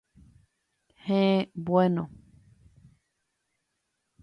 [1.05, 2.09] Héẽ, bueno.